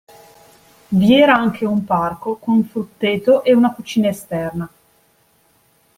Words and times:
Vi 0.87 1.13
era 1.15 1.35
anche 1.35 1.63
un 1.63 1.85
parco 1.85 2.37
con 2.37 2.65
frutteto 2.65 3.43
e 3.43 3.53
una 3.53 3.71
cucina 3.71 4.07
esterna. 4.09 4.67